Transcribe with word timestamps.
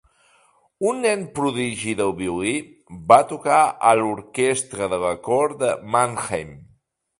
Un 0.91 1.01
nen 1.05 1.25
prodigi 1.39 1.93
del 1.99 2.13
violí, 2.21 2.55
va 3.13 3.21
tocar 3.33 3.61
a 3.91 3.93
l'orquestra 4.01 4.91
de 4.95 5.01
la 5.07 5.15
cort 5.31 5.63
de 5.63 5.73
Mannheim. 5.97 6.61